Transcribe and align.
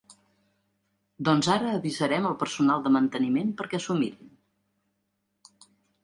Doncs 1.27 1.49
ara 1.55 1.73
avisarem 1.79 2.25
al 2.29 2.33
personal 2.43 2.81
de 2.87 2.91
manteniment 2.95 3.51
perquè 3.59 3.81
s'ho 3.83 3.97
mirin. 3.99 4.33